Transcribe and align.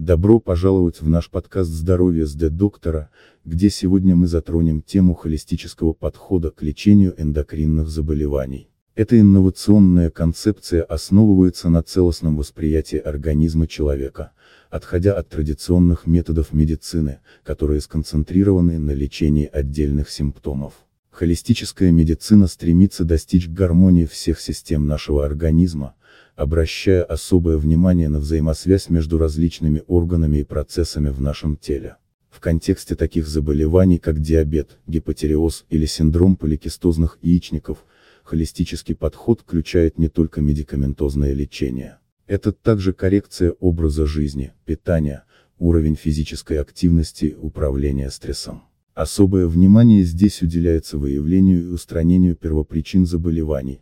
Добро 0.00 0.40
пожаловать 0.40 1.02
в 1.02 1.10
наш 1.10 1.28
подкаст 1.28 1.68
«Здоровье 1.68 2.24
с 2.24 2.32
Д-доктора», 2.32 3.10
где 3.44 3.68
сегодня 3.68 4.16
мы 4.16 4.28
затронем 4.28 4.80
тему 4.80 5.12
холистического 5.12 5.92
подхода 5.92 6.50
к 6.50 6.62
лечению 6.62 7.12
эндокринных 7.20 7.86
заболеваний. 7.90 8.70
Эта 8.94 9.20
инновационная 9.20 10.08
концепция 10.08 10.84
основывается 10.84 11.68
на 11.68 11.82
целостном 11.82 12.38
восприятии 12.38 12.96
организма 12.96 13.66
человека, 13.66 14.32
отходя 14.70 15.12
от 15.12 15.28
традиционных 15.28 16.06
методов 16.06 16.54
медицины, 16.54 17.18
которые 17.44 17.82
сконцентрированы 17.82 18.78
на 18.78 18.92
лечении 18.92 19.50
отдельных 19.52 20.08
симптомов. 20.08 20.72
Холистическая 21.10 21.90
медицина 21.90 22.46
стремится 22.46 23.04
достичь 23.04 23.48
гармонии 23.48 24.06
всех 24.06 24.40
систем 24.40 24.86
нашего 24.86 25.24
организма, 25.24 25.94
обращая 26.36 27.02
особое 27.02 27.56
внимание 27.58 28.08
на 28.08 28.20
взаимосвязь 28.20 28.88
между 28.88 29.18
различными 29.18 29.82
органами 29.86 30.38
и 30.38 30.44
процессами 30.44 31.10
в 31.10 31.20
нашем 31.20 31.56
теле. 31.56 31.96
В 32.30 32.38
контексте 32.38 32.94
таких 32.94 33.26
заболеваний, 33.26 33.98
как 33.98 34.20
диабет, 34.20 34.78
гипотереоз 34.86 35.66
или 35.68 35.84
синдром 35.84 36.36
поликистозных 36.36 37.18
яичников, 37.20 37.84
холистический 38.22 38.94
подход 38.94 39.40
включает 39.40 39.98
не 39.98 40.08
только 40.08 40.40
медикаментозное 40.40 41.32
лечение. 41.32 41.98
Это 42.26 42.52
также 42.52 42.92
коррекция 42.92 43.50
образа 43.58 44.06
жизни, 44.06 44.52
питания, 44.64 45.24
уровень 45.58 45.96
физической 45.96 46.58
активности, 46.58 47.36
управление 47.38 48.10
стрессом. 48.10 48.62
Особое 49.00 49.46
внимание 49.46 50.02
здесь 50.02 50.42
уделяется 50.42 50.98
выявлению 50.98 51.62
и 51.62 51.68
устранению 51.68 52.36
первопричин 52.36 53.06
заболеваний, 53.06 53.80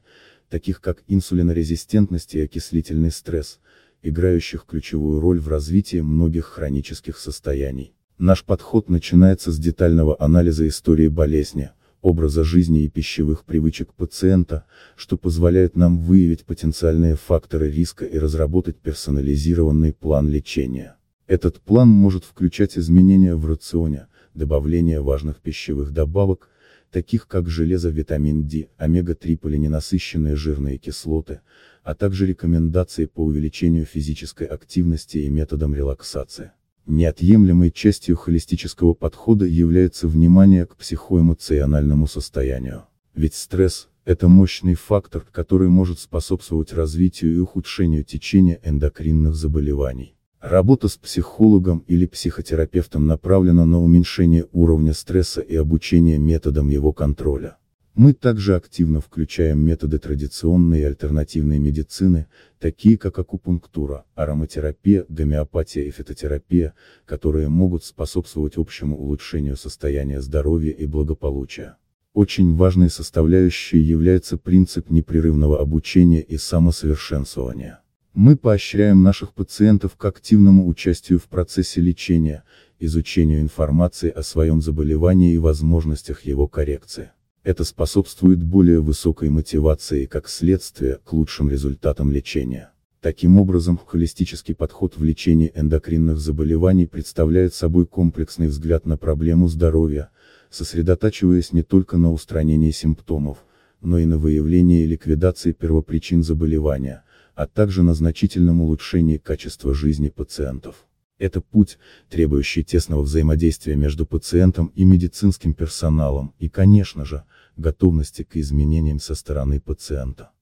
таких 0.49 0.81
как 0.81 1.03
инсулинорезистентность 1.09 2.37
и 2.37 2.41
окислительный 2.41 3.11
стресс, 3.11 3.59
играющих 4.01 4.65
ключевую 4.65 5.19
роль 5.19 5.41
в 5.41 5.49
развитии 5.49 6.03
многих 6.03 6.45
хронических 6.45 7.19
состояний. 7.19 7.95
Наш 8.17 8.45
подход 8.45 8.89
начинается 8.89 9.51
с 9.51 9.59
детального 9.59 10.15
анализа 10.23 10.69
истории 10.69 11.09
болезни, 11.09 11.71
образа 12.01 12.45
жизни 12.45 12.85
и 12.85 12.89
пищевых 12.89 13.45
привычек 13.45 13.95
пациента, 13.95 14.67
что 14.95 15.17
позволяет 15.17 15.75
нам 15.75 15.99
выявить 15.99 16.45
потенциальные 16.45 17.17
факторы 17.17 17.73
риска 17.73 18.05
и 18.05 18.21
разработать 18.21 18.77
персонализированный 18.77 19.95
план 19.95 20.29
лечения. 20.29 20.95
Этот 21.27 21.61
план 21.61 21.89
может 21.89 22.23
включать 22.23 22.79
изменения 22.79 23.35
в 23.35 23.45
рационе, 23.47 24.07
добавление 24.39 25.03
важных 25.03 25.41
пищевых 25.41 25.93
добавок, 25.93 26.49
таких 26.91 27.29
как 27.29 27.49
железо, 27.51 27.91
витамин 27.91 28.47
D, 28.47 28.69
омега-3 28.79 29.37
полиненасыщенные 29.37 30.37
жирные 30.37 30.79
кислоты, 30.79 31.41
а 31.83 31.95
также 31.95 32.27
рекомендации 32.27 33.05
по 33.05 33.25
увеличению 33.25 33.85
физической 33.85 34.47
активности 34.47 35.19
и 35.19 35.29
методам 35.29 35.75
релаксации. 35.75 36.53
Неотъемлемой 36.87 37.71
частью 37.71 38.17
холистического 38.17 38.95
подхода 38.95 39.45
является 39.45 40.09
внимание 40.09 40.65
к 40.65 40.77
психоэмоциональному 40.77 42.07
состоянию. 42.07 42.85
Ведь 43.15 43.35
стресс– 43.35 43.89
это 44.07 44.29
мощный 44.29 44.75
фактор, 44.75 45.27
который 45.31 45.69
может 45.69 45.99
способствовать 45.99 46.73
развитию 46.73 47.35
и 47.35 47.39
ухудшению 47.39 48.05
течения 48.05 48.59
эндокринных 48.63 49.35
заболеваний. 49.35 50.18
Работа 50.41 50.87
с 50.87 50.97
психологом 50.97 51.85
или 51.89 52.07
психотерапевтом 52.07 53.07
направлена 53.07 53.67
на 53.67 53.83
уменьшение 53.83 54.47
уровня 54.53 54.93
стресса 54.93 55.41
и 55.41 55.57
обучение 55.57 56.19
методам 56.19 56.69
его 56.69 56.93
контроля. 56.93 57.57
Мы 57.95 58.13
также 58.13 58.55
активно 58.55 59.01
включаем 59.01 59.59
методы 59.59 59.99
традиционной 59.99 60.83
и 60.83 60.85
альтернативной 60.85 61.59
медицины, 61.59 62.29
такие 62.61 62.97
как 62.97 63.19
акупунктура, 63.19 64.05
ароматерапия, 64.15 65.05
гомеопатия 65.09 65.83
и 65.83 65.91
фитотерапия, 65.91 66.75
которые 67.05 67.49
могут 67.49 67.83
способствовать 67.83 68.57
общему 68.57 68.97
улучшению 68.97 69.57
состояния 69.57 70.21
здоровья 70.21 70.71
и 70.71 70.87
благополучия. 70.87 71.79
Очень 72.13 72.55
важной 72.55 72.91
составляющей 72.91 73.81
является 73.81 74.39
принцип 74.39 74.89
непрерывного 74.89 75.61
обучения 75.61 76.23
и 76.23 76.37
самосовершенствования. 76.37 77.81
Мы 78.21 78.35
поощряем 78.35 79.05
наших 79.05 79.33
пациентов 79.33 79.95
к 79.95 80.05
активному 80.05 80.67
участию 80.67 81.21
в 81.21 81.29
процессе 81.29 81.81
лечения, 81.81 82.43
изучению 82.81 83.41
информации 83.41 84.11
о 84.11 84.25
своем 84.25 84.61
заболевании 84.61 85.35
и 85.35 85.39
возможностях 85.39 86.23
его 86.23 86.49
коррекции. 86.49 87.13
Это 87.45 87.63
способствует 87.63 88.43
более 88.43 88.81
высокой 88.81 89.29
мотивации 89.29 90.03
и 90.03 90.07
как 90.07 90.29
следствие 90.29 90.99
к 91.05 91.13
лучшим 91.13 91.49
результатам 91.49 92.11
лечения. 92.11 92.73
Таким 93.01 93.39
образом, 93.39 93.79
холистический 93.87 94.57
подход 94.57 94.97
в 94.97 95.05
лечении 95.05 95.53
эндокринных 95.55 96.19
заболеваний 96.19 96.87
представляет 96.87 97.55
собой 97.55 97.87
комплексный 97.87 98.49
взгляд 98.49 98.85
на 98.85 98.97
проблему 98.97 99.47
здоровья, 99.47 100.11
сосредотачиваясь 100.51 101.53
не 101.53 101.63
только 101.63 101.99
на 101.99 102.11
устранении 102.11 102.73
симптомов, 102.73 103.45
но 103.81 103.97
и 103.97 104.07
на 104.07 104.19
выявлении 104.19 104.83
и 104.83 104.87
ликвидации 104.87 105.53
первопричин 105.53 106.25
заболевания, 106.25 107.05
а 107.39 107.47
также 107.47 107.85
на 107.85 107.95
значительном 107.95 108.63
улучшении 108.63 109.17
качества 109.17 109.73
жизни 109.73 110.09
пациентов. 110.09 110.89
Это 111.19 111.41
путь, 111.41 111.79
требующий 112.11 112.65
тесного 112.65 113.03
взаимодействия 113.03 113.77
между 113.77 114.07
пациентом 114.07 114.73
и 114.75 114.85
медицинским 114.85 115.55
персоналом, 115.55 116.35
и, 116.41 116.49
конечно 116.49 117.05
же, 117.05 117.23
готовности 117.57 118.25
к 118.25 118.37
изменениям 118.37 118.99
со 118.99 119.15
стороны 119.15 119.61
пациента. 119.61 120.33